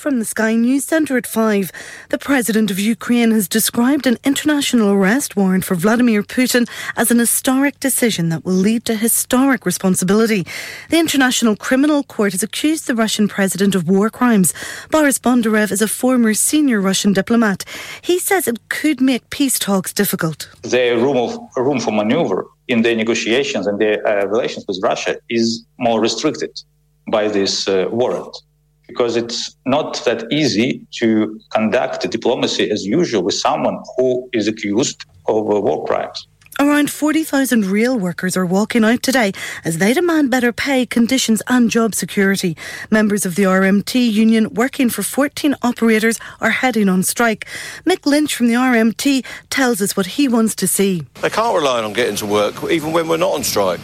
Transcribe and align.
from 0.00 0.18
the 0.18 0.24
Sky 0.24 0.54
News 0.54 0.84
Centre 0.84 1.18
at 1.18 1.26
5. 1.26 1.70
The 2.08 2.16
President 2.16 2.70
of 2.70 2.80
Ukraine 2.80 3.32
has 3.32 3.46
described 3.46 4.06
an 4.06 4.16
international 4.24 4.88
arrest 4.92 5.36
warrant 5.36 5.66
for 5.66 5.74
Vladimir 5.74 6.22
Putin 6.22 6.66
as 6.96 7.10
an 7.10 7.18
historic 7.18 7.78
decision 7.80 8.30
that 8.30 8.42
will 8.42 8.54
lead 8.54 8.86
to 8.86 8.96
historic 8.96 9.66
responsibility. 9.66 10.46
The 10.88 10.98
International 10.98 11.54
Criminal 11.54 12.02
Court 12.02 12.32
has 12.32 12.42
accused 12.42 12.86
the 12.86 12.94
Russian 12.94 13.28
president 13.28 13.74
of 13.74 13.90
war 13.90 14.08
crimes. 14.08 14.54
Boris 14.90 15.18
Bondarev 15.18 15.70
is 15.70 15.82
a 15.82 15.86
former 15.86 16.32
senior 16.32 16.80
Russian 16.80 17.12
diplomat. 17.12 17.66
He 18.00 18.18
says 18.18 18.48
it 18.48 18.70
could 18.70 19.02
make 19.02 19.28
peace 19.28 19.58
talks 19.58 19.92
difficult. 19.92 20.48
The 20.62 20.96
room, 20.96 21.18
of, 21.18 21.38
room 21.56 21.78
for 21.78 21.92
maneuver 21.92 22.46
in 22.68 22.80
the 22.80 22.94
negotiations 22.94 23.66
and 23.66 23.78
the 23.78 24.00
uh, 24.08 24.26
relations 24.28 24.64
with 24.66 24.80
Russia 24.82 25.18
is 25.28 25.62
more 25.78 26.00
restricted 26.00 26.58
by 27.10 27.28
this 27.28 27.68
uh, 27.68 27.86
warrant 27.90 28.34
because 28.90 29.16
it's 29.16 29.56
not 29.66 30.04
that 30.04 30.20
easy 30.32 30.84
to 31.00 31.40
conduct 31.50 32.10
diplomacy 32.10 32.70
as 32.70 32.84
usual 32.84 33.22
with 33.22 33.34
someone 33.34 33.78
who 33.96 34.28
is 34.32 34.48
accused 34.48 35.04
of 35.26 35.50
uh, 35.50 35.60
war 35.60 35.86
crimes. 35.86 36.26
Around 36.58 36.90
40,000 36.90 37.64
rail 37.66 37.98
workers 37.98 38.36
are 38.36 38.44
walking 38.44 38.84
out 38.84 39.02
today 39.02 39.32
as 39.64 39.78
they 39.78 39.94
demand 39.94 40.30
better 40.30 40.52
pay, 40.52 40.84
conditions 40.84 41.40
and 41.46 41.70
job 41.70 41.94
security. 41.94 42.54
Members 42.90 43.24
of 43.24 43.34
the 43.36 43.44
RMT 43.44 44.12
union 44.12 44.52
working 44.52 44.90
for 44.90 45.02
14 45.02 45.54
operators 45.62 46.18
are 46.40 46.50
heading 46.50 46.88
on 46.90 47.02
strike. 47.02 47.46
Mick 47.86 48.04
Lynch 48.04 48.34
from 48.34 48.48
the 48.48 48.54
RMT 48.54 49.24
tells 49.48 49.80
us 49.80 49.96
what 49.96 50.06
he 50.18 50.28
wants 50.28 50.54
to 50.56 50.66
see. 50.66 51.06
They 51.22 51.30
can't 51.30 51.56
rely 51.56 51.82
on 51.82 51.94
getting 51.94 52.16
to 52.16 52.26
work 52.26 52.62
even 52.64 52.92
when 52.92 53.08
we're 53.08 53.16
not 53.16 53.32
on 53.32 53.44
strike. 53.44 53.80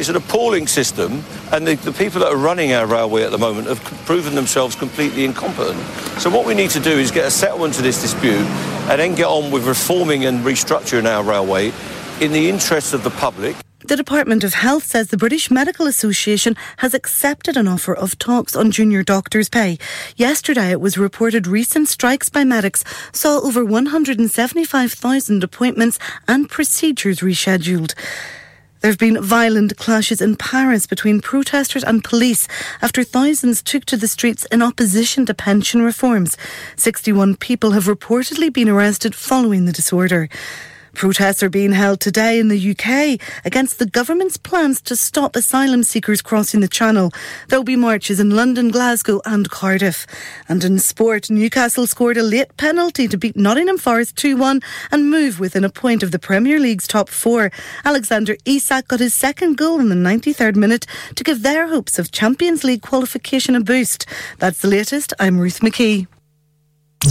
It's 0.00 0.08
an 0.08 0.16
appalling 0.16 0.66
system, 0.66 1.22
and 1.52 1.66
the, 1.66 1.74
the, 1.74 1.92
people 1.92 2.20
that 2.20 2.32
are 2.32 2.36
running 2.38 2.72
our 2.72 2.86
railway 2.86 3.22
at 3.22 3.32
the 3.32 3.38
moment 3.38 3.66
have 3.66 3.84
proven 4.06 4.34
themselves 4.34 4.74
completely 4.74 5.26
incompetent. 5.26 5.78
So 6.18 6.30
what 6.30 6.46
we 6.46 6.54
need 6.54 6.70
to 6.70 6.80
do 6.80 6.90
is 6.90 7.10
get 7.10 7.26
a 7.26 7.30
settlement 7.30 7.74
to 7.74 7.82
this 7.82 8.00
dispute 8.00 8.46
and 8.88 8.98
then 8.98 9.14
get 9.14 9.26
on 9.26 9.50
with 9.50 9.68
reforming 9.68 10.24
and 10.24 10.38
restructuring 10.38 11.04
our 11.04 11.22
railway 11.22 11.70
in 12.18 12.32
the 12.32 12.48
interests 12.48 12.94
of 12.94 13.04
the 13.04 13.10
public. 13.10 13.54
The 13.80 13.94
Department 13.94 14.42
of 14.42 14.54
Health 14.54 14.84
says 14.84 15.08
the 15.08 15.18
British 15.18 15.50
Medical 15.50 15.86
Association 15.86 16.56
has 16.78 16.94
accepted 16.94 17.58
an 17.58 17.68
offer 17.68 17.94
of 17.94 18.18
talks 18.18 18.56
on 18.56 18.70
junior 18.70 19.02
doctors' 19.02 19.50
pay. 19.50 19.76
Yesterday, 20.16 20.70
it 20.70 20.80
was 20.80 20.96
reported 20.96 21.46
recent 21.46 21.88
strikes 21.88 22.30
by 22.30 22.42
medics 22.42 22.84
saw 23.12 23.38
over 23.40 23.66
175,000 23.66 25.44
appointments 25.44 25.98
and 26.26 26.48
procedures 26.48 27.20
rescheduled. 27.20 27.92
There 28.80 28.90
have 28.90 28.98
been 28.98 29.22
violent 29.22 29.76
clashes 29.76 30.22
in 30.22 30.36
Paris 30.36 30.86
between 30.86 31.20
protesters 31.20 31.84
and 31.84 32.02
police 32.02 32.48
after 32.80 33.04
thousands 33.04 33.62
took 33.62 33.84
to 33.86 33.96
the 33.96 34.08
streets 34.08 34.46
in 34.46 34.62
opposition 34.62 35.26
to 35.26 35.34
pension 35.34 35.82
reforms. 35.82 36.38
61 36.76 37.36
people 37.36 37.72
have 37.72 37.84
reportedly 37.84 38.50
been 38.50 38.70
arrested 38.70 39.14
following 39.14 39.66
the 39.66 39.72
disorder. 39.72 40.30
Protests 40.94 41.42
are 41.42 41.50
being 41.50 41.72
held 41.72 42.00
today 42.00 42.38
in 42.38 42.48
the 42.48 42.70
UK 42.70 43.20
against 43.44 43.78
the 43.78 43.86
government's 43.86 44.36
plans 44.36 44.80
to 44.82 44.96
stop 44.96 45.36
asylum 45.36 45.82
seekers 45.82 46.22
crossing 46.22 46.60
the 46.60 46.68
Channel. 46.68 47.12
There'll 47.48 47.64
be 47.64 47.76
marches 47.76 48.20
in 48.20 48.30
London, 48.30 48.70
Glasgow, 48.70 49.20
and 49.24 49.50
Cardiff. 49.50 50.06
And 50.48 50.62
in 50.64 50.78
sport, 50.78 51.30
Newcastle 51.30 51.86
scored 51.86 52.16
a 52.16 52.22
late 52.22 52.56
penalty 52.56 53.08
to 53.08 53.16
beat 53.16 53.36
Nottingham 53.36 53.78
Forest 53.78 54.16
2 54.16 54.36
1 54.36 54.60
and 54.90 55.10
move 55.10 55.40
within 55.40 55.64
a 55.64 55.70
point 55.70 56.02
of 56.02 56.10
the 56.10 56.18
Premier 56.18 56.58
League's 56.58 56.86
top 56.86 57.08
four. 57.08 57.50
Alexander 57.84 58.36
Isak 58.44 58.88
got 58.88 59.00
his 59.00 59.14
second 59.14 59.56
goal 59.56 59.80
in 59.80 59.88
the 59.88 59.94
93rd 59.94 60.56
minute 60.56 60.86
to 61.16 61.24
give 61.24 61.42
their 61.42 61.68
hopes 61.68 61.98
of 61.98 62.12
Champions 62.12 62.64
League 62.64 62.82
qualification 62.82 63.54
a 63.54 63.60
boost. 63.60 64.06
That's 64.38 64.60
the 64.60 64.68
latest. 64.68 65.12
I'm 65.18 65.38
Ruth 65.38 65.60
McKee. 65.60 66.06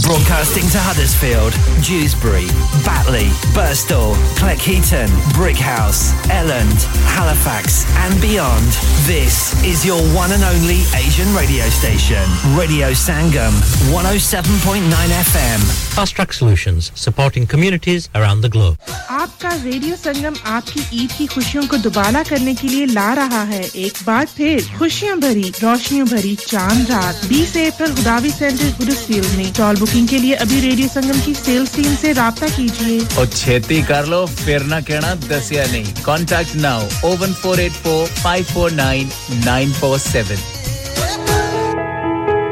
Broadcasting 0.03 0.67
to 0.75 0.77
Huddersfield, 0.77 1.53
Dewsbury, 1.81 2.47
Batley, 2.83 3.31
Burstall, 3.55 4.13
Cleckheaton, 4.35 5.07
Brickhouse, 5.31 6.11
Elland, 6.27 6.83
Halifax, 7.15 7.85
and 8.03 8.19
beyond. 8.19 8.67
This 9.07 9.55
is 9.63 9.85
your 9.85 10.01
one 10.13 10.33
and 10.33 10.43
only 10.43 10.83
Asian 10.93 11.33
radio 11.33 11.63
station, 11.69 12.27
Radio 12.59 12.91
Sangam, 12.91 13.55
107.9 13.95 14.83
FM. 14.83 15.59
Fast 15.95 16.13
Track 16.15 16.33
Solutions, 16.33 16.91
supporting 16.93 17.47
communities 17.47 18.09
around 18.15 18.41
the 18.41 18.49
globe. 18.49 18.75
आपका 19.09 19.49
radio 19.63 19.95
Sangam 19.95 20.35
आपकी 20.55 20.81
ईद 21.03 21.11
की 21.17 21.25
खुशियों 21.33 21.65
को 21.67 21.77
दुबारा 21.87 22.23
करने 22.29 22.53
के 22.55 22.67
लिए 22.67 22.85
ला 22.91 23.13
रहा 23.21 23.41
है 23.53 23.61
एक 23.85 24.03
बार 24.05 24.25
फिर 24.35 24.67
खुशियां 24.77 25.19
भरी 25.19 25.49
रोशनियों 25.63 26.07
भरी 26.07 26.35
चांद 26.47 26.91
रात 26.91 27.23
20 27.31 27.55
अप्रैल 27.65 27.93
गुदावी 27.95 28.31
सेंटर 28.31 28.69
हुडर्सफील्ड 28.79 29.37
में 29.37 29.51
टॉल 29.57 29.75
बुकिंग 29.80 30.08
के 30.08 30.18
लिए 30.18 30.34
अभी 30.36 30.60
रेडियो 30.60 30.88
संगम 30.88 31.20
की 31.24 31.32
सेल्स 31.34 31.74
टीम 31.76 31.94
से 31.96 32.12
रब्ता 32.12 32.48
कीजिए। 32.48 32.98
और 33.18 33.26
छेती 33.26 33.82
कर 33.82 34.06
लो 34.06 34.24
फिर 34.26 34.62
ना 34.66 34.80
कहना 34.80 35.14
दसिया 35.22 35.64
नहीं। 35.66 35.92
Contact 36.04 36.54
now 36.56 37.10
O one 37.10 37.32
four 37.34 37.60
eight 37.60 37.72
four 37.84 38.06
five 38.16 38.44
four 38.44 38.70
nine 38.72 39.10
nine 39.44 39.72
four 39.72 39.98
seven 39.98 40.48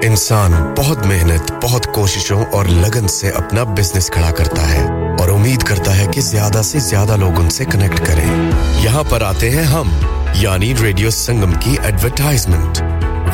इंसान 0.05 0.53
बहुत 0.75 1.05
मेहनत 1.07 1.53
बहुत 1.63 1.87
कोशिशों 1.95 2.45
और 2.47 2.69
लगन 2.69 3.07
से 3.13 3.31
अपना 3.37 3.65
बिज़नेस 3.75 4.09
खड़ा 4.15 4.31
करता 4.31 4.63
है 4.63 4.85
और 5.23 5.31
उम्मीद 5.31 5.63
करता 5.63 5.93
है 5.93 6.07
कि 6.07 6.21
ज़्यादा 6.21 6.63
से 6.63 6.81
ज़्यादा 6.81 7.17
लोग 7.17 7.39
उनसे 7.39 7.65
कनेक्ट 7.67 7.99
करें। 8.07 8.85
यहाँ 8.85 9.05
पर 9.05 9.23
आते 9.23 9.51
हैं 9.51 9.65
हम 9.67 9.91
यानी 10.37 10.73
रेडियो 10.73 11.11
संगम 11.11 11.53
की 11.57 11.77
एडवरटाइजमेंट 11.89 12.79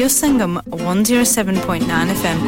ਸੰਗਮ 0.00 0.58
107.9 0.68 2.12
FM 2.12 2.38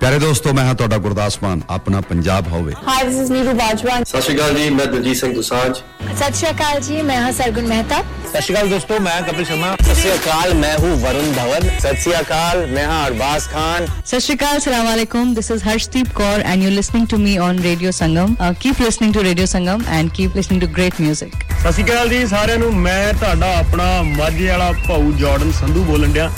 ਪਿਆਰੇ 0.00 0.18
ਦੋਸਤੋ 0.18 0.52
ਮੈਂ 0.52 0.64
ਹਾਂ 0.64 0.74
ਤੁਹਾਡਾ 0.74 0.96
ਗੁਰਦਾਸ 0.98 1.38
ਮਾਨ 1.42 1.60
ਆਪਣਾ 1.70 2.00
ਪੰਜਾਬ 2.00 2.48
ਹੋਵੇ 2.48 2.72
hi 2.88 3.04
this 3.04 3.20
is 3.20 3.30
Neeru 3.32 3.52
Bajwa 3.54 3.98
ਸਤਿ 4.02 4.20
ਸ਼੍ਰੀ 4.22 4.36
ਅਕਾਲ 4.36 4.54
ਜੀ 4.56 4.68
ਮੈਂ 4.70 4.86
ਦਲਜੀਤ 4.86 5.16
ਸਿੰਘ 5.16 5.32
ਦੁਸਾਂਝ 5.34 5.72
ਸਤਿ 5.76 6.32
ਸ਼੍ਰੀ 6.32 6.50
ਅਕਾਲ 6.50 6.80
ਜੀ 6.80 7.00
ਮੈਂ 7.02 7.16
ਹਾਂ 7.22 7.32
ਸਰਗੁਣ 7.32 7.66
ਮਹਿਤਾ 7.68 8.02
सत 8.33 8.41
श्रीकाल 8.41 8.69
दोस्तों 8.69 8.97
मैं 8.99 9.17
कपिल 9.25 9.45
शर्मा 9.45 9.67
सत 9.77 9.95
श्रीकाल 9.95 10.53
मैं 10.55 10.75
हूँ 10.77 10.91
वरुण 11.01 11.31
धवन 11.33 11.67
सत 11.79 11.99
श्रीकाल 12.03 12.65
मैं 12.67 12.85
हूँ 12.85 12.95
अरबाज 13.01 13.47
खान 13.47 13.85
सत 13.85 14.19
श्रीकाल 14.19 14.59
सलाम 14.59 15.33
this 15.33 15.51
is 15.51 15.63
Harshdeep 15.63 16.07
Kaur 16.13 16.41
and 16.41 16.63
you 16.63 16.69
listening 16.71 17.07
to 17.07 17.17
me 17.19 17.37
on 17.39 17.59
radio 17.61 17.91
Sangam 17.93 18.35
keep 18.61 18.81
listening 18.81 19.13
to 19.13 19.21
radio 19.21 19.45
Sangam 19.47 19.83
and 19.89 20.11
keep 20.11 20.35
listening 20.35 20.61
to 20.61 20.67
great 20.69 21.01
music 21.01 21.35
सत 21.57 21.71
श्रीकाल 21.71 22.09
जी 22.09 22.25
ਸਾਰਿਆਂ 22.27 22.57
ਨੂੰ 22.57 22.73
ਮੈਂ 22.77 23.13
ਤੁਹਾਡਾ 23.13 23.51
ਆਪਣਾ 23.57 24.01
ਮਾਝੇ 24.03 24.47
ਵਾਲਾ 24.47 24.71
ਭਾਊ 24.87 25.11
ਜਾਰਡਨ 25.19 25.51
ਸੰਧੂ 25.51 25.83
ਬੋਲਣ 25.83 26.11
ਡਿਆ 26.13 26.29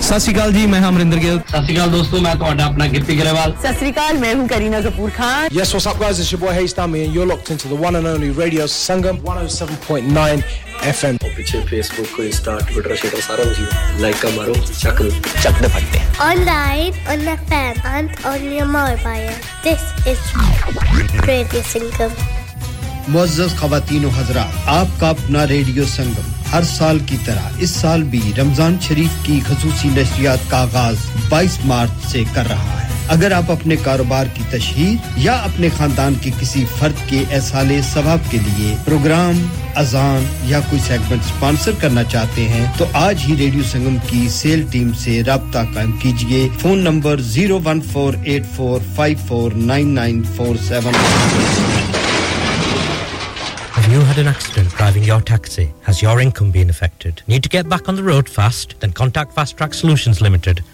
ਸਤਿ 0.00 0.18
ਸ਼੍ਰੀ 0.20 0.34
ਅਕਾਲ 0.34 0.52
ਜੀ 0.52 0.66
ਮੈਂ 0.66 0.80
ਅਮਰਿੰਦਰ 0.88 1.18
ਗਿੱਲ 1.18 1.38
ਸਤਿ 1.40 1.62
ਸ਼੍ਰੀ 1.62 1.76
ਅਕਾਲ 1.76 1.90
ਦੋਸਤੋ 1.90 2.20
ਮੈਂ 2.20 2.34
ਤੁਹਾਡਾ 2.36 2.64
ਆਪਣਾ 2.64 2.86
ਗਿੱਪੀ 2.88 3.18
ਗਰੇਵਾਲ 3.18 3.54
ਸਤਿ 3.54 3.72
ਸ਼੍ਰੀ 3.74 3.90
ਅਕਾਲ 3.92 4.18
ਮੈਂ 4.18 4.34
ਹੂੰ 4.34 4.46
Kareena 4.48 4.80
Kapoor 4.80 5.10
Khan 5.16 5.48
yes 5.52 5.74
what's 5.74 5.88
up 5.88 6.00
guys 6.00 6.20
it's 6.20 6.32
your 6.32 6.42
boy 6.42 6.60
ਹੇਸਟਾਮੀ 6.60 7.04
and 7.04 7.14
you 7.14 7.22
are 7.22 7.28
locked 7.28 7.50
into 7.52 7.68
the 7.68 7.80
one 7.80 7.96
and 7.96 8.06
only 8.06 8.32
radio 8.38 8.66
Sangam 8.68 9.18
107.9 9.28 10.73
FM 10.88 11.16
पीछे 11.36 11.60
फेसबुक 11.66 12.18
इंस्टा 12.20 12.54
ट्विटर 12.68 12.94
शेटर 12.96 13.20
सारा 13.26 13.44
कुछ 13.44 14.00
लाइक 14.00 14.16
का 14.22 14.28
मारो 14.36 14.54
चक 14.54 14.98
चक 15.42 15.60
दे 15.62 15.68
फटते 15.74 16.00
online 16.24 16.98
on 17.12 17.24
the 17.28 17.36
fan 17.48 17.80
and 17.92 18.10
on 18.30 18.44
your 18.56 18.66
mobile. 18.74 19.38
This 19.64 19.86
is 20.12 20.20
Radio 21.30 21.62
Sangam 21.72 22.12
Muaz 23.14 23.40
खातन 23.56 24.04
हजरा 24.16 24.42
आपका 24.74 25.08
अपना 25.08 25.44
रेडियो 25.54 25.84
संगम 25.86 26.30
हर 26.52 26.64
साल 26.64 27.00
की 27.10 27.16
तरह 27.26 27.58
इस 27.62 27.74
साल 27.80 28.02
भी 28.12 28.22
रमज़ान 28.38 28.78
शरीफ 28.88 29.22
की 29.26 29.40
खसूसी 29.48 29.88
नशरियात 29.98 30.48
का 30.50 30.58
आगाज़ 30.58 31.08
22 31.32 31.58
मार्च 31.72 32.06
से 32.12 32.24
कर 32.34 32.46
रहा 32.52 32.78
है। 32.80 32.93
अगर 33.10 33.32
आप 33.32 33.50
अपने 33.50 33.76
कारोबार 33.76 34.28
की 34.36 34.44
तशहीर 34.52 35.20
या 35.22 35.32
अपने 35.48 35.70
खानदान 35.70 36.14
के 36.24 36.30
किसी 36.38 36.64
फर्द 36.66 37.00
के 37.10 37.16
एसाले 37.36 37.80
सवाब 37.82 38.20
के 38.30 38.38
लिए 38.38 38.74
प्रोग्राम 38.84 39.42
अजान 39.82 40.28
या 40.48 40.60
कोई 40.70 40.78
सेगमेंट 40.80 41.22
स्पॉन्सर 41.22 41.74
करना 41.80 42.02
चाहते 42.14 42.42
हैं 42.52 42.66
तो 42.78 42.84
आज 42.96 43.24
ही 43.24 43.34
रेडियो 43.36 43.64
संगम 43.72 43.98
की 44.10 44.28
सेल 44.30 44.64
टीम 44.72 44.92
से 45.04 45.20
रबता 45.28 45.64
कायम 45.74 45.92
कीजिए 46.02 46.48
phone 46.62 46.78
number 46.88 47.20
zero 47.34 47.58
one 47.68 47.80
four 47.92 48.22
eight 48.36 48.44
four 48.56 48.80
five 48.96 49.26
four 49.28 49.54
nine 49.72 49.92
nine 50.00 50.22
four 50.36 50.56
seven 50.70 51.02
you 53.86 54.00
had 54.00 54.18
an 54.18 54.26
accident 54.26 54.70
driving 54.70 55.04
your 55.04 55.20
taxi? 55.20 55.64
Has 55.82 56.00
your 56.02 56.20
income 56.20 56.50
been 56.50 56.70
affected? 56.70 57.20
Need 57.28 57.44
to 57.44 57.48
get 57.48 57.68
back 57.68 57.88
on 57.88 57.94
the 57.96 58.02
road 58.02 58.28
fast? 58.28 58.74
Then 58.80 58.92
contact 58.92 59.34
Fast 59.34 59.56
Track 59.56 59.74
Solutions 59.74 60.20
Limited, 60.20 60.62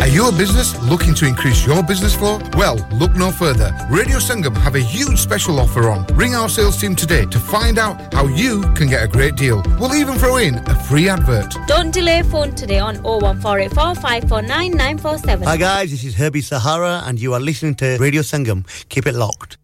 Are 0.00 0.08
you 0.08 0.28
a 0.28 0.32
business 0.32 0.80
looking 0.82 1.14
to 1.14 1.26
increase 1.26 1.66
your 1.66 1.82
business 1.82 2.14
flow? 2.14 2.40
Well, 2.56 2.76
look 2.92 3.14
no 3.14 3.30
further. 3.30 3.72
Radio 3.90 4.18
Sangam 4.18 4.56
have 4.56 4.74
a 4.74 4.80
huge 4.80 5.18
special 5.18 5.60
offer 5.60 5.90
on. 5.90 6.06
Ring 6.14 6.34
our 6.34 6.48
sales 6.48 6.80
team 6.80 6.96
today 6.96 7.24
to 7.26 7.38
find 7.38 7.78
out 7.78 8.12
how 8.12 8.26
you 8.26 8.62
can 8.74 8.88
get 8.88 9.04
a 9.04 9.08
great 9.08 9.36
deal. 9.36 9.62
We'll 9.78 9.94
even 9.94 10.16
throw 10.16 10.36
in 10.36 10.56
a 10.56 10.74
free 10.74 11.08
advert. 11.08 11.54
Don't 11.66 11.92
delay 11.92 12.22
phone 12.22 12.54
today 12.54 12.78
on 12.78 12.96
01484 13.02 15.44
Hi 15.44 15.56
guys, 15.56 15.90
this 15.90 16.04
is 16.04 16.14
Herbie 16.14 16.40
Sahara 16.40 17.02
and 17.06 17.20
you 17.20 17.34
are 17.34 17.40
listening 17.40 17.74
to 17.76 17.96
Radio 17.98 18.22
Sangam. 18.22 18.64
Keep 18.88 19.06
it 19.06 19.14
locked. 19.14 19.58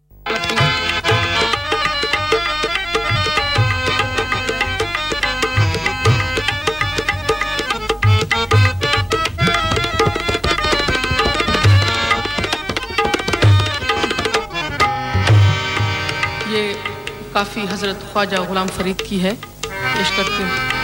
काफ़ी 17.33 17.65
हज़रत 17.67 18.09
ख्वाजा 18.13 18.37
ग़ुलाम 18.45 18.67
फरीद 18.77 19.01
की 19.09 19.19
है। 19.19 19.33
पेश 19.35 20.09
करती 20.17 20.43
हूँ। 20.43 20.77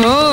Oh 0.00 0.27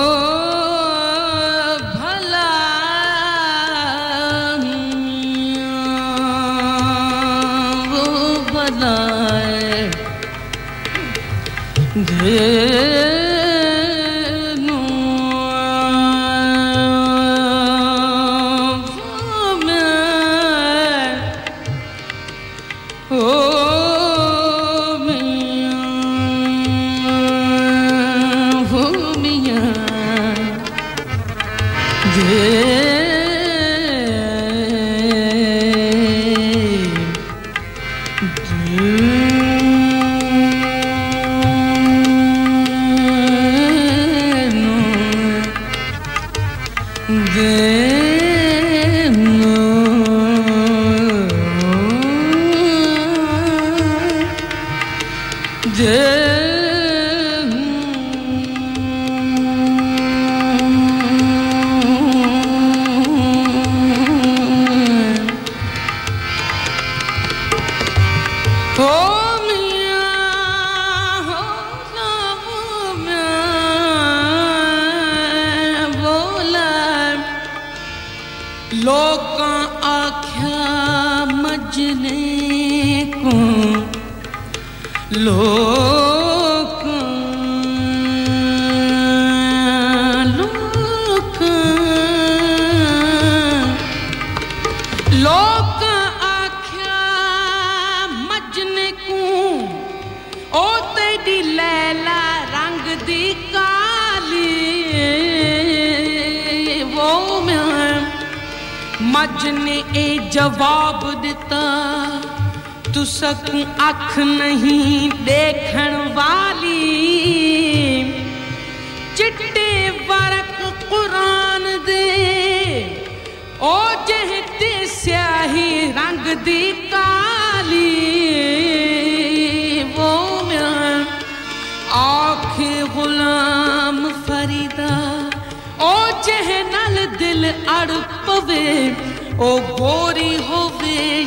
Yeah. 32.17 32.54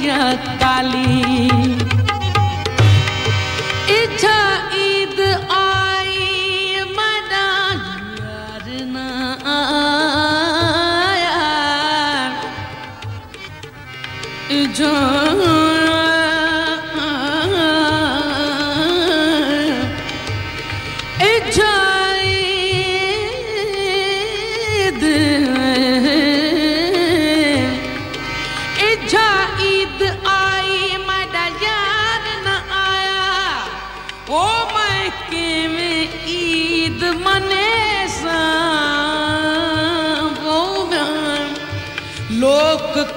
काली। 0.07 1.47
इच्छा 4.03 4.39
ईद 4.75 5.21
आ 5.51 5.68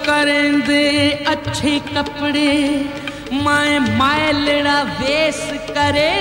करें 0.05 0.61
दे 0.67 0.85
अच्छे 1.27 1.79
कपड़े, 1.87 2.51
माए 3.33 3.77
माए 3.97 4.31
लड़ा 4.31 4.81
वेश 4.99 5.41
करे 5.69 6.13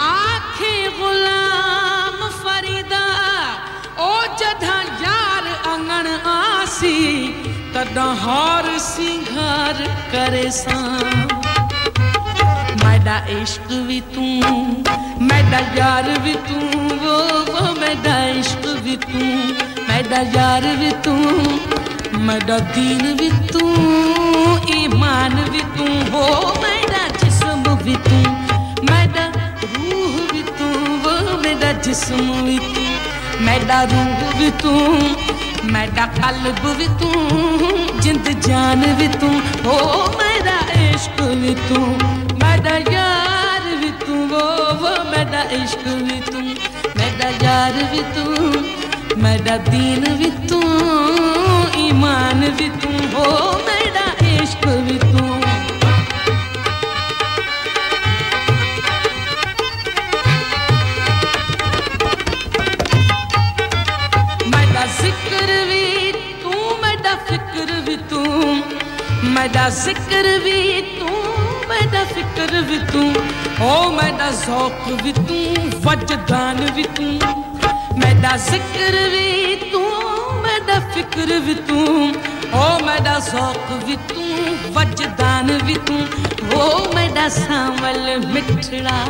आखे 0.00 0.74
गुलाम 0.98 2.28
फरीदा, 2.42 3.04
ओ 4.00 4.10
यार 5.02 5.46
अंगन 5.72 6.08
आसी, 6.26 6.96
तदा 7.74 8.08
सिंगार 8.80 9.84
करे 10.12 10.50
सा 10.52 10.78
मैडा 13.06 13.40
इश्क 13.40 13.68
भी 13.86 14.00
तू 14.14 14.22
मैडा 15.26 15.58
यार 15.76 16.06
भी 16.22 16.32
तू 16.46 16.56
वो 17.02 17.12
वो 17.50 17.60
मैडा 17.80 18.14
इश्क 18.38 18.66
भी 18.84 18.96
तू 19.04 19.18
मैदा 19.88 20.20
यार 20.36 20.64
भी 20.80 20.90
तू 21.04 21.14
मैडा 22.26 22.58
दीन 22.74 23.14
भी 23.20 23.28
तू 23.52 23.62
ईमान 24.78 25.36
भी 25.52 25.62
तू 25.76 25.86
वो 26.16 26.24
मैडा 26.64 27.06
जिस्म 27.22 27.76
भी 27.84 27.94
तू 28.08 28.18
मैडा 28.90 29.26
रूह 29.62 30.18
भी 30.32 30.42
तू 30.58 30.72
वो 31.06 31.38
मेरा 31.44 31.72
जिसम 31.86 32.26
भी 32.48 32.58
तू 32.74 33.44
मैदा 33.46 33.82
रूह 33.94 34.38
भी 34.38 34.50
तू 34.64 34.74
मैडा 35.72 36.06
कल्ब 36.18 36.60
भी 36.80 36.88
तू 37.00 37.12
जिंद 38.02 38.28
जान 38.48 38.84
भी 38.98 39.08
तू 39.20 39.30
वो 39.68 39.78
मैदा 40.18 40.58
इश्क 40.82 41.22
भी 41.42 41.54
तू 41.68 41.80
मैदा 42.42 42.78
इश्क 45.52 45.84
भी 46.06 46.20
तू, 46.20 46.40
मेरा 46.98 47.28
यार 47.44 47.82
भी 47.92 48.02
तू, 48.14 48.24
मेरा 49.22 49.56
दीन 49.70 50.04
भी 50.16 50.30
तू, 50.48 50.60
ईमान 51.80 52.48
भी 52.58 52.68
तू, 52.82 52.92
हो 53.14 53.28
मेरा 53.68 54.06
इश्क 54.42 54.66
भी 54.66 54.98
तू। 54.98 55.24
ज़िक्र 64.86 65.54
भी 65.68 66.12
तू, 66.42 66.50
मेरा 66.82 67.14
फ़िक्र 67.28 67.80
भी 67.86 67.96
तू, 68.10 68.20
मेरा 69.34 69.68
ज़िक्र 69.68 70.38
भी 70.44 70.60
ਦਾ 71.92 72.04
ਫਿਕਰ 72.04 72.60
ਵੀ 72.60 72.78
ਤੂੰ 72.92 73.14
ਓ 73.60 73.90
ਮੈਂ 73.90 74.12
ਦਾ 74.12 74.30
ਜ਼ੌਕ 74.30 74.88
ਵੀ 75.02 75.12
ਤੂੰ, 75.12 75.70
ਵਜਦਾਨ 75.82 76.70
ਵੀ 76.74 76.82
ਤੂੰ। 76.82 77.20
ਮੈਂ 77.98 78.14
ਦਾ 78.14 78.36
ਜ਼ਿਕਰ 78.36 79.08
ਵੀ 79.08 79.56
ਤੂੰ, 79.72 79.92
ਮੈਂ 80.42 80.60
ਦਾ 80.60 80.80
ਫਿਕਰ 80.94 81.38
ਵੀ 81.38 81.54
ਤੂੰ। 81.54 82.14
ਓ 82.54 82.78
ਮੈਂ 82.78 83.00
ਦਾ 83.00 83.18
ਜ਼ੌਕ 83.18 83.72
ਵੀ 83.84 83.96
ਤੂੰ, 83.96 84.58
ਵਜਦਾਨ 84.72 85.58
ਵੀ 85.64 85.74
ਤੂੰ। 85.74 86.06
ਓ 86.54 86.92
ਮੈਂ 86.94 87.10
ਦਾ 87.10 87.28
ਸਾਵਲ 87.28 88.18
ਮਿੱਠੜਾ, 88.18 89.04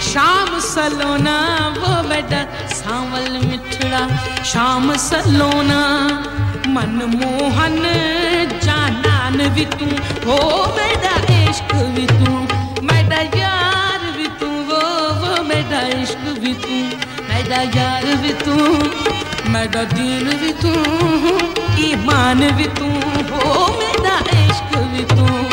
ਸ਼ਾਮ 0.00 0.60
ਸਲੋਨਾ। 0.60 1.68
ਵੋ 1.80 2.08
ਮੈਂ 2.08 2.22
ਦਾ 2.22 2.44
ਸਾਵਲ 2.68 3.38
ਮਿੱਠੜਾ, 3.44 4.08
ਸ਼ਾਮ 4.44 4.96
ਸਲੋਨਾ। 4.96 6.08
ਮਨ 6.68 7.06
ਮੋਹਨ 7.06 7.86
ਜਾਨਾਨ 8.62 9.48
ਵੀ 9.48 9.64
ਤੂੰ। 9.64 9.92
ਓ 10.26 10.66
ਮੈਂ 10.76 10.96
ਦਾ 10.96 11.29
इश्क 16.20 16.40
भी 16.40 16.52
तू 16.54 16.78
मैदा 17.28 17.60
यार 17.76 18.04
भी 18.22 18.32
तू 18.42 18.54
मैदा 19.50 19.82
दीन 19.92 20.28
भी 20.40 20.52
तू, 20.62 20.72
ईमान 21.84 22.40
भी 22.56 22.66
तू, 22.78 22.88
हो 23.30 23.66
मेरा 23.78 24.18
इश्क 24.40 24.76
भी 24.92 25.04
तू। 25.14 25.49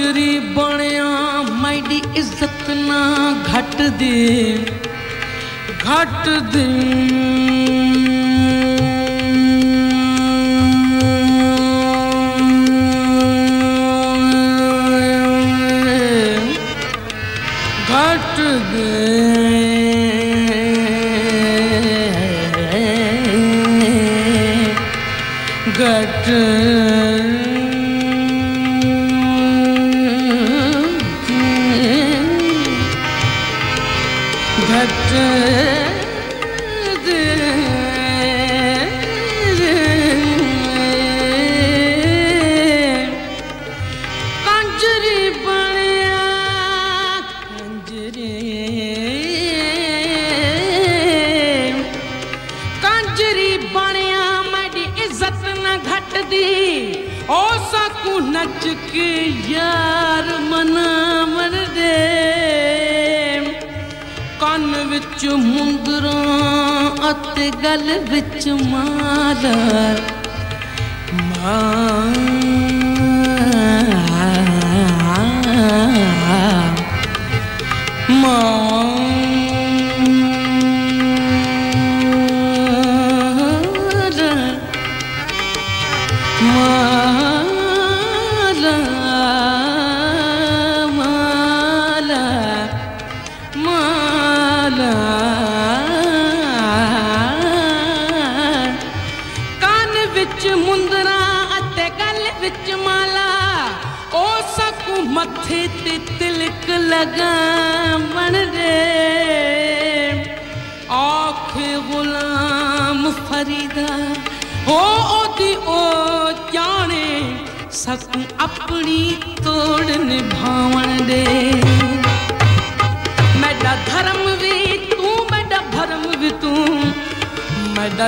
गुजरी 0.00 0.38
बणिया 0.56 1.08
माइडी 1.60 1.96
इज़त 2.18 2.70
ना 2.88 3.00
घट 3.52 3.74
दे 4.00 4.16
घट 5.84 6.28
दे। 6.54 6.64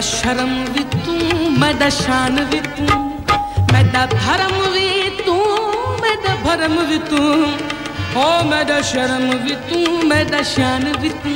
ਸ਼ਰਮ 0.03 0.55
ਵੀ 0.75 0.83
ਤੂੰ 0.95 1.51
ਮੈਂ 1.59 1.73
ਦਾ 1.75 1.88
ਸ਼ਾਨ 1.88 2.45
ਵੀ 2.45 2.61
ਤੂੰ 2.69 3.01
ਮੈਂ 3.73 3.83
ਦਾ 3.85 4.05
ਭਰਮ 4.07 4.55
ਵੀ 4.73 5.11
ਤੂੰ 5.25 5.37
ਮੈਂ 6.01 6.17
ਦਾ 6.25 6.35
ਭਰਮ 6.45 6.79
ਵੀ 6.87 6.99
ਤੂੰ 7.11 7.53
ਹੋ 8.15 8.25
ਮੈਂ 8.45 8.65
ਦਾ 8.65 8.81
ਸ਼ਰਮ 8.83 9.31
ਵੀ 9.45 9.55
ਤੂੰ 9.69 10.07
ਮੈਂ 10.07 10.25
ਦਾ 10.25 10.43
ਸ਼ਾਨ 10.45 10.93
ਵੀ 11.01 11.09
ਤੂੰ 11.25 11.35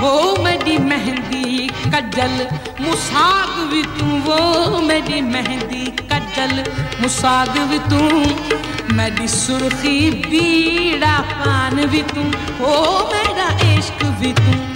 ਹੋ 0.00 0.42
ਮੇਰੀ 0.42 0.76
ਮਹਿੰਦੀ 0.78 1.68
ਕਜਲ 1.86 2.46
ਮੁਸਾਗ 2.80 3.58
ਵੀ 3.72 3.82
ਤੂੰ 3.98 4.20
ਵੋ 4.20 4.80
ਮੇਰੀ 4.82 5.20
ਮਹਿੰਦੀ 5.20 5.84
ਕਜਲ 6.10 6.62
ਮੁਸਾਗ 7.00 7.58
ਵੀ 7.70 7.78
ਤੂੰ 7.90 8.24
ਮੇਰੀ 8.94 9.26
ਸੁਰਖੀ 9.28 10.10
ਬੀੜਾ 10.28 11.16
ਪਾਨ 11.44 11.86
ਵੀ 11.86 12.02
ਤੂੰ 12.14 12.30
ਹੋ 12.60 12.76
ਮੇਰਾ 13.12 13.48
ਇਸ਼ਕ 13.72 14.04
ਵੀ 14.20 14.32
ਤੂੰ 14.32 14.71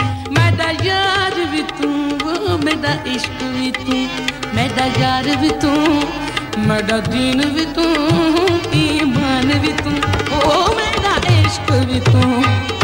मेरा 2.76 3.12
इश्क 3.12 3.42
भी 3.42 3.70
तू, 3.70 3.92
मेरा 4.56 4.84
यार 5.00 5.36
भी 5.36 5.50
तू, 5.50 5.70
मेरा 6.60 6.98
दीन 6.98 7.44
भी 7.44 7.64
तू, 7.64 7.82
ईमान 8.78 9.58
भी 9.58 9.72
तू। 9.72 9.90
ओ 10.38 10.76
मेरा 10.76 11.16
इश्क 11.40 11.72
भी 11.72 12.00
तू। 12.00 12.75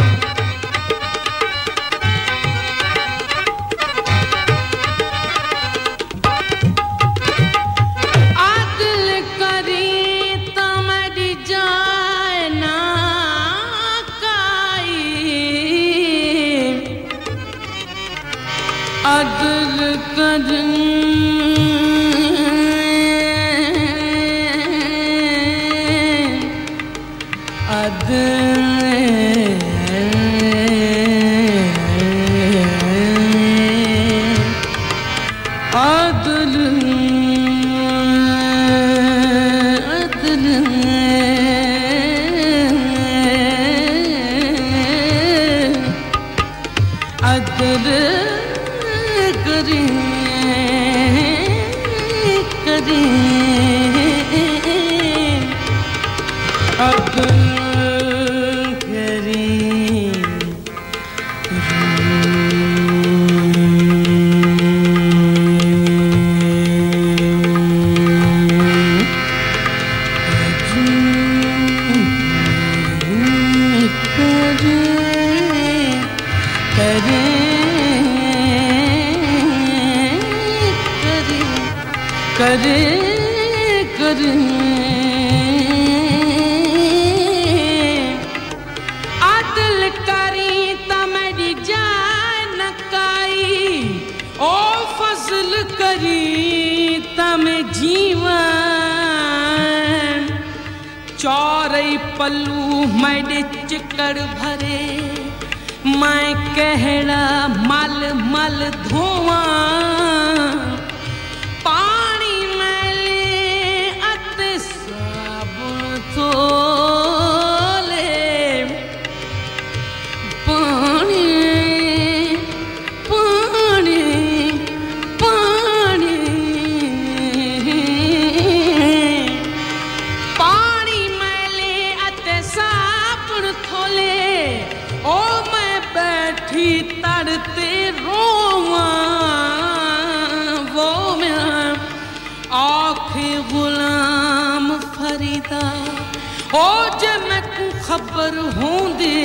ओ 146.55 146.65
जे 147.01 147.13
मैकू 147.29 147.67
ख़बर 147.85 148.35
हूंदी, 148.57 149.21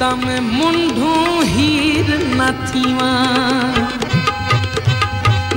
त 0.00 0.10
मैं 0.20 0.40
मुंडू 0.40 1.14
हीर 1.54 2.10
न 2.38 2.46
थी 2.68 2.84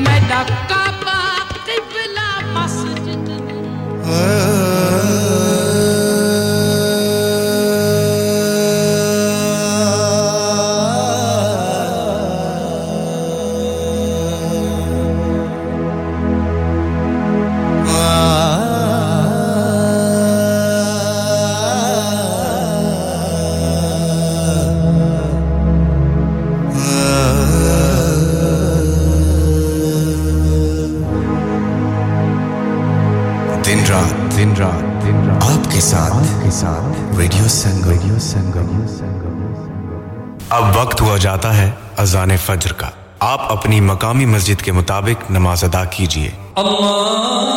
मैडा 0.05 0.41
काबा 0.71 1.19
किबला 1.67 2.29
मस्जिद 2.55 3.29
फज्र 42.37 42.73
का। 42.73 42.91
आप 43.21 43.47
अपनी 43.51 43.81
मकामी 43.81 44.25
मस्जिद 44.25 44.61
के 44.61 44.71
मुताबिक 44.71 45.17
नमाज़ 45.31 45.65
अदा 45.65 45.85
कीजिए। 45.85 46.33
अल्लाह। 46.57 47.56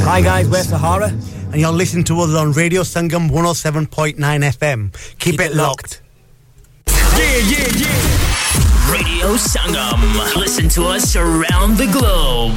Hi 0.00 0.20
guys, 0.20 0.48
we're 0.48 0.62
Sahara, 0.62 1.08
and 1.08 1.56
you're 1.56 1.72
listening 1.72 2.04
to 2.04 2.20
us 2.20 2.34
on 2.34 2.52
Radio 2.52 2.82
Sangam 2.82 3.28
107.9 3.30 4.16
FM. 4.16 4.92
Keep, 4.92 5.18
Keep 5.18 5.40
it, 5.40 5.50
it 5.52 5.56
locked. 5.56 6.00
locked. 6.86 7.18
Yeah, 7.18 7.36
yeah, 7.38 7.68
yeah. 7.76 8.92
Radio 8.92 9.34
Sangam. 9.36 10.36
Listen 10.36 10.68
to 10.70 10.84
us 10.86 11.16
around 11.16 11.76
the 11.78 11.86
globe. 11.92 12.56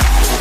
Yeah. 0.00 0.39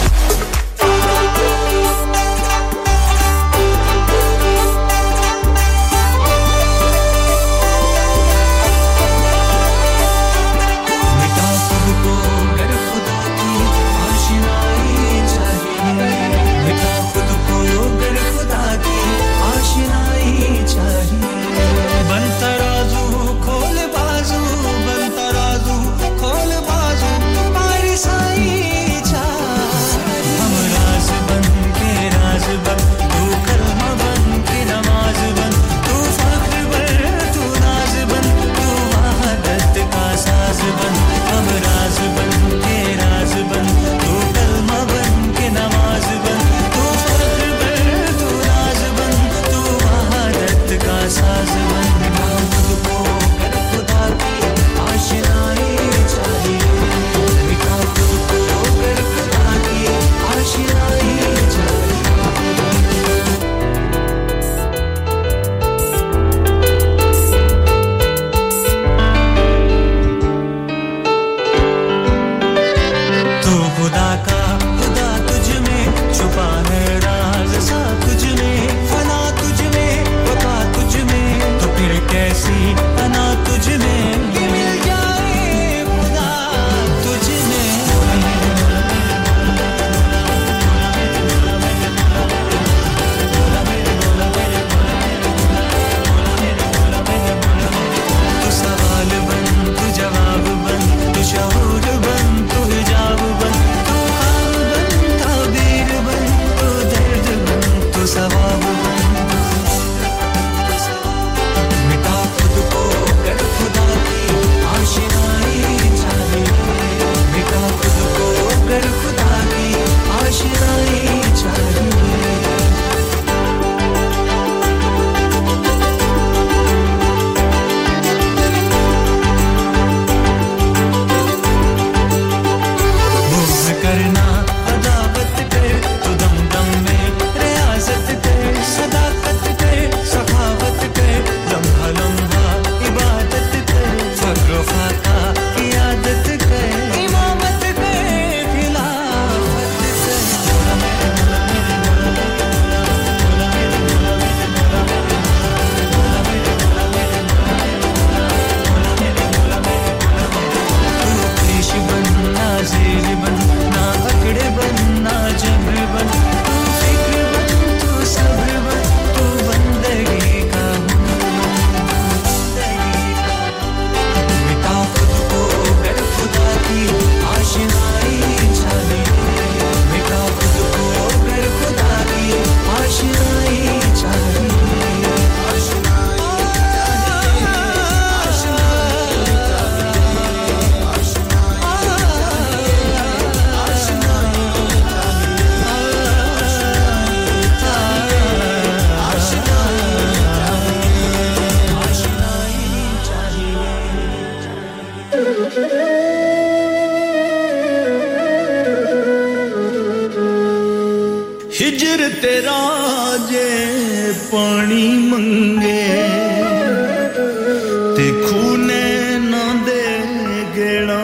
ਮਿਲਣਾ 220.79 220.97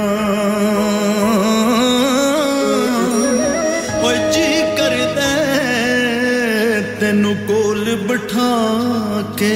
ਓ 4.03 4.11
ਜੀ 4.31 4.61
ਕਰਦਾ 4.77 5.29
ਤੈਨੂੰ 6.99 7.35
ਕੋਲ 7.47 7.95
ਬਿਠਾ 8.07 8.51
ਕੇ। 9.37 9.53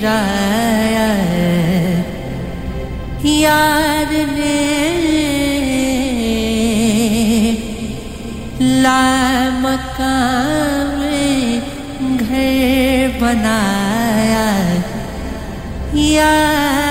फिराया 0.00 1.08
है। 1.30 1.48
यार 3.40 4.12
ने 4.28 4.56
ला 8.82 9.02
मकान 9.64 11.00
घर 12.16 13.18
बनाया। 13.20 14.46
यार 16.04 16.89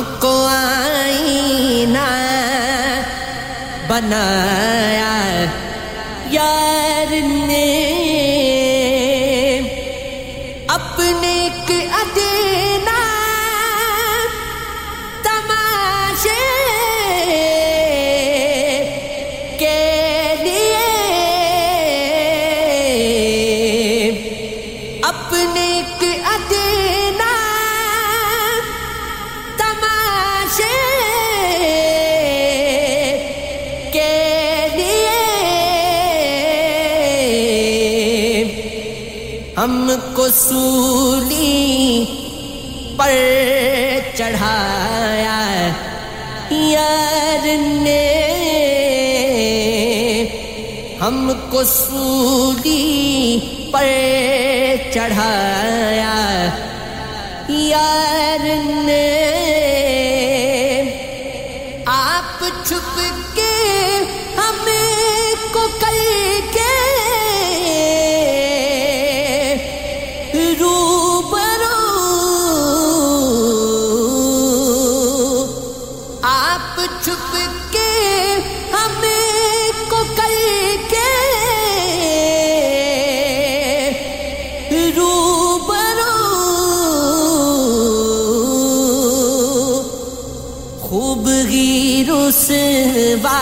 हमको 0.00 0.34
आईना 0.48 2.04
बनाया 3.88 4.89
सूली 40.30 42.04
पर 43.00 44.12
चढ़ाया 44.16 45.38
यार 46.52 47.46
ने 47.82 48.02
हमको 51.00 51.64
सूली 51.64 52.78
पर 53.74 53.88
चढ़ाया 54.94 56.14
यार 57.50 58.42
ने 58.84 59.19
रुसवा 93.20 93.40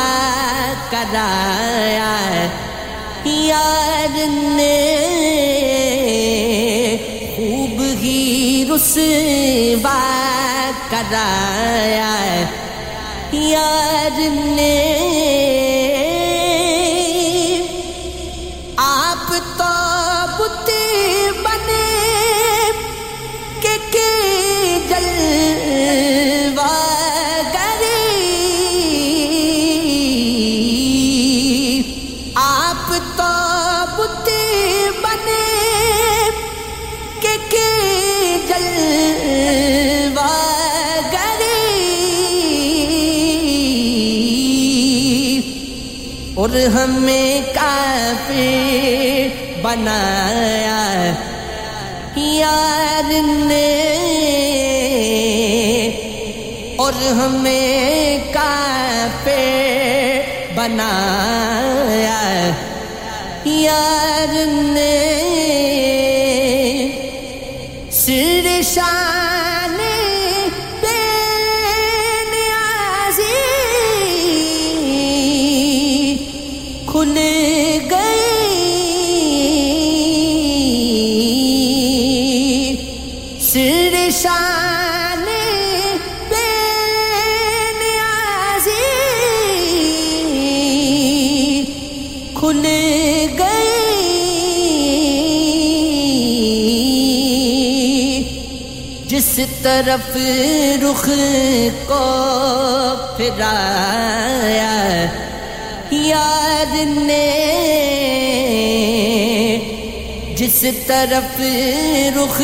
कराया 0.90 2.12
यार 3.26 4.14
ने 4.56 4.76
खूब 7.36 7.80
ही 8.00 8.64
रुसवा 8.68 9.98
कराया 10.90 12.12
यार 13.34 14.18
ने 14.56 14.97
हमें 46.78 47.42
काफिर 47.54 49.30
बनाया 49.62 50.82
यार 52.16 53.08
ने 53.48 53.66
और 56.80 56.94
हमें 57.18 58.20
काफिर 58.36 59.42
बनाया 60.56 62.20
यार 63.46 64.34
ने 64.74 64.94
सिर 68.00 68.46
शाने 68.64 69.77
तरफ़ 99.64 100.14
रुख 100.82 101.04
को 101.90 102.04
फिराया। 103.16 104.72
यार 105.92 106.74
ने 106.86 107.26
जिस 110.38 110.64
तरफ़ 110.88 111.38
रुख 112.18 112.38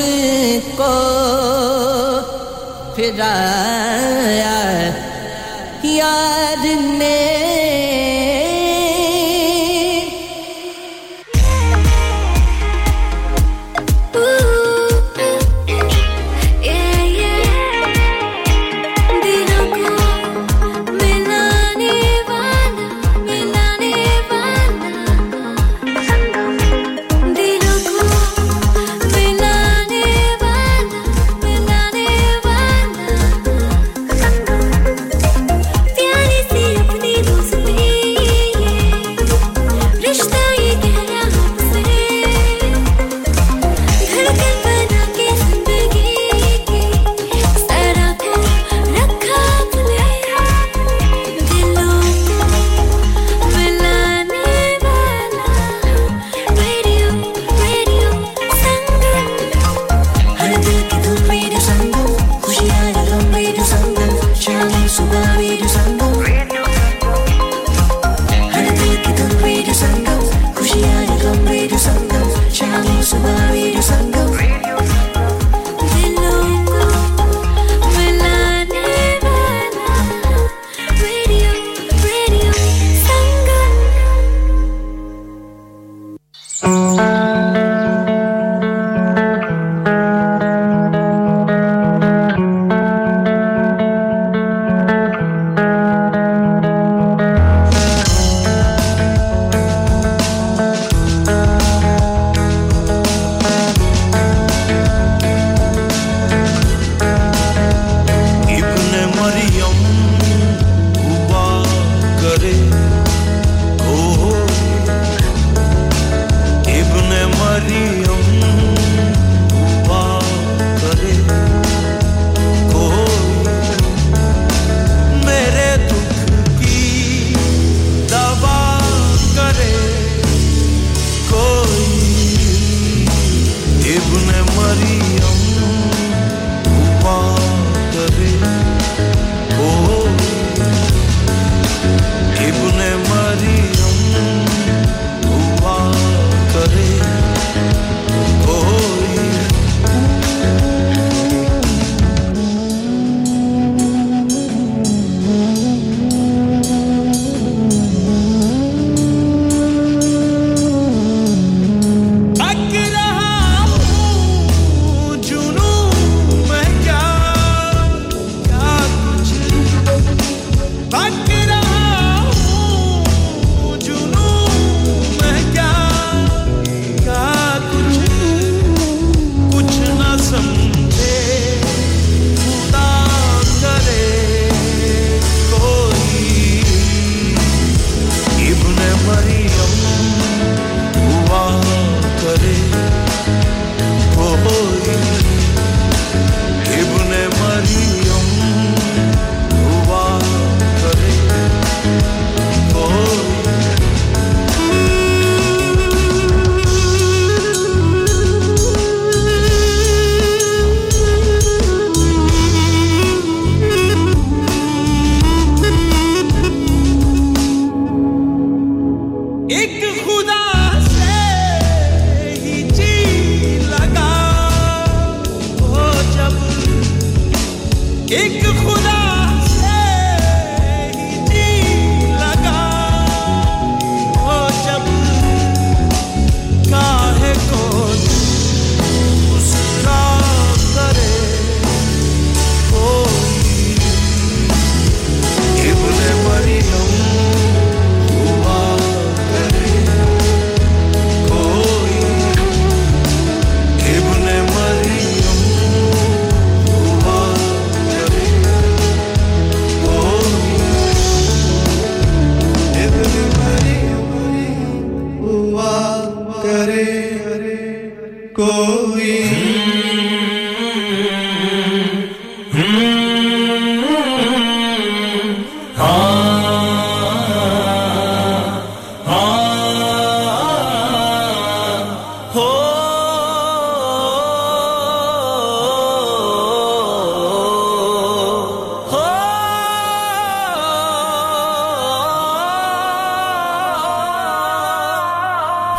को 0.81 0.95
फिराया। 2.97 4.59
यार 5.85 6.65
ने 6.99 7.34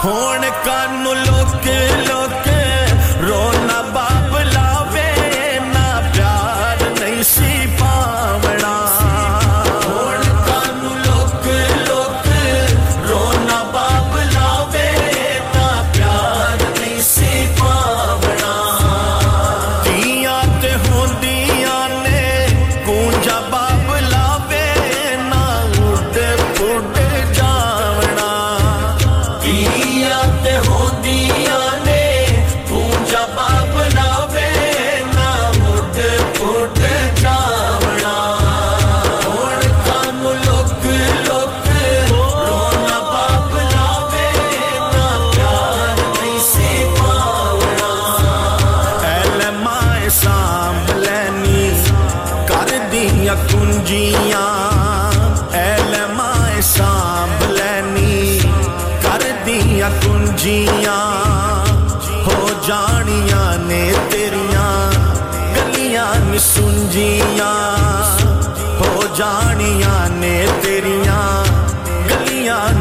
ਹੋਣ 0.04 0.50
ਕੰਨ 0.66 1.04
ਲੋਕੇ 1.04 1.80
ਲੋਕੇ। 2.08 2.55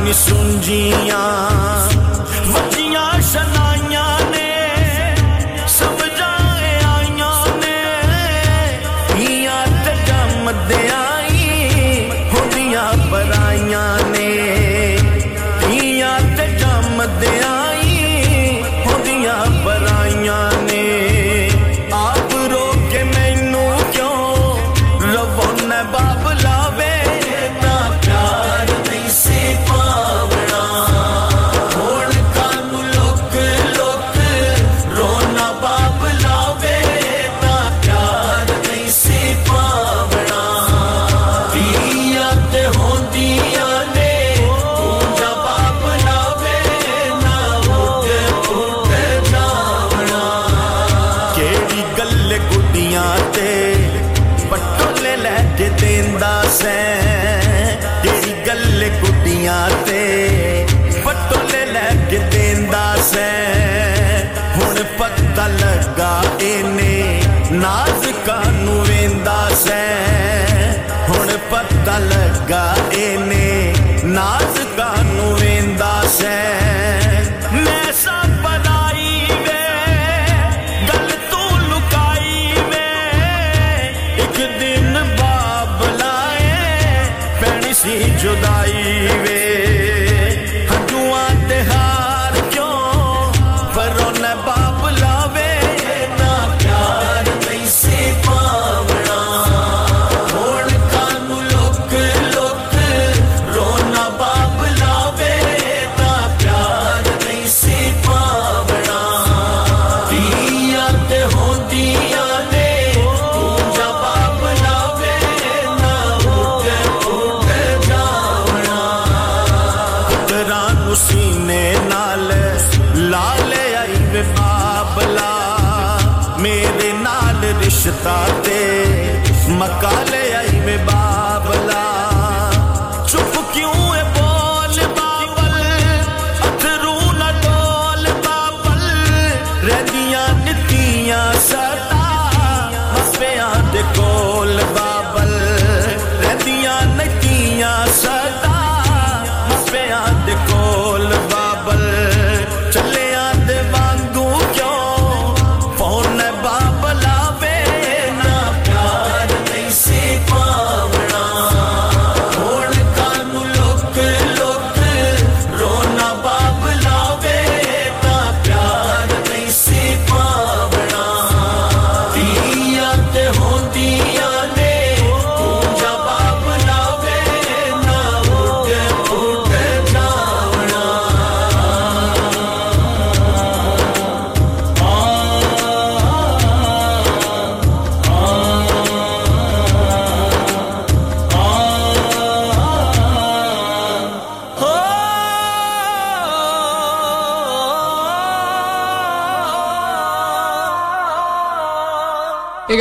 निसुंजियाँ 0.05 1.64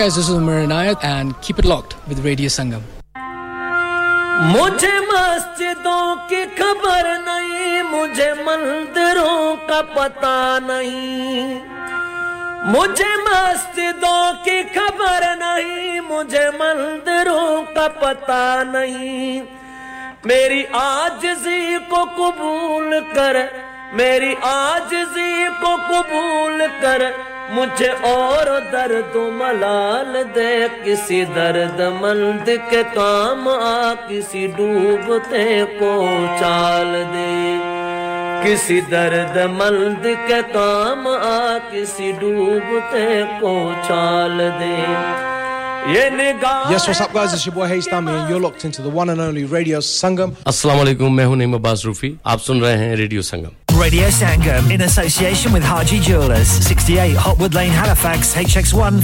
guys, 0.03 0.15
this 0.15 0.27
is 0.27 0.35
Umar 0.35 0.55
Inayat 0.61 1.01
and 1.01 1.33
keep 1.41 1.59
it 1.59 1.65
locked 1.65 1.93
with 2.09 2.19
Radio 2.25 2.49
Sangam. 2.55 2.83
मुझे 4.53 4.95
मस्जिदों 5.09 6.05
की 6.29 6.41
खबर 6.57 7.05
नहीं 7.27 7.81
मुझे 7.91 8.27
मंदिरों 8.47 9.37
का 9.69 9.81
पता 9.95 10.35
नहीं 10.67 11.45
मुझे 12.73 13.11
मस्जिदों 13.27 14.23
की 14.45 14.57
खबर 14.75 15.23
नहीं 15.43 15.99
मुझे 16.11 16.45
मंदिरों 16.61 17.47
का 17.75 17.87
पता 18.03 18.43
नहीं 18.75 19.41
मेरी 20.27 20.63
आजजी 20.81 21.61
को 21.91 22.05
कबूल 22.17 22.99
कर 23.15 23.37
मेरी 23.99 24.33
आजजी 24.51 25.31
को 25.63 25.75
कबूल 25.91 26.67
कर 26.83 27.11
मुझे 27.51 27.87
और 28.09 28.49
दर्द 28.71 29.15
मलाल 29.39 30.13
दे 30.35 30.51
किसी 30.83 31.23
दर्द 31.35 31.81
मंद 32.01 32.45
के 32.71 32.83
काम 32.95 33.47
आ 33.49 33.93
किसी 34.07 34.47
डूबते 34.57 35.43
को 35.79 35.91
चाल 36.39 36.93
दे 37.13 37.31
किसी 38.43 38.79
दर्द 38.93 39.37
मंद 39.59 40.05
के 40.29 40.41
काम 40.53 41.07
आ 41.07 41.57
किसी 41.71 42.11
डूबते 42.23 43.05
को 43.43 43.53
चाल 43.87 44.37
दे 44.61 45.31
Yes, 45.85 46.87
what's 46.87 47.01
up, 47.01 47.11
guys? 47.11 47.33
It's 47.33 47.45
your 47.45 47.53
boy 47.55 47.67
Hayes 47.67 47.87
Thami, 47.87 48.07
and 48.17 48.29
you're 48.29 48.39
locked 48.39 48.63
into 48.63 48.81
the 48.81 48.89
one 48.89 49.09
and 49.09 49.19
only 49.19 49.43
Radio 49.43 49.79
Sangam. 49.79 50.31
Assalamualaikum, 50.45 51.09
I'm 51.09 51.27
हूँ 51.27 51.35
Naeem 51.35 51.51
You're 51.51 52.37
listening 52.37 52.61
to 52.61 53.01
Radio 53.01 53.21
Sangam. 53.21 53.62
Radio 53.83 54.07
Sangam 54.07 54.71
in 54.71 54.79
association 54.83 55.51
with 55.51 55.61
Harji 55.61 56.01
Jewelers, 56.01 56.47
68 56.47 57.17
Hotwood 57.17 57.53
Lane, 57.53 57.69
Halifax, 57.69 58.33
HX1 58.33 59.01